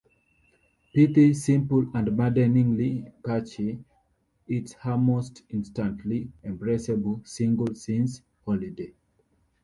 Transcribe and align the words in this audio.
Pithy, 0.95 1.31
simple 1.35 1.85
and 1.93 2.17
maddeningly 2.17 3.05
catchy, 3.23 3.85
it's 4.47 4.73
her 4.73 4.97
most 4.97 5.43
instantly 5.49 6.31
embraceable 6.43 7.23
single 7.27 7.75
since 7.75 8.23
'Holiday. 8.43 8.95